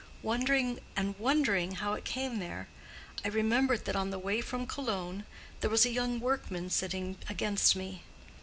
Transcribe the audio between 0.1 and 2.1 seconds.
Wondering and wondering how it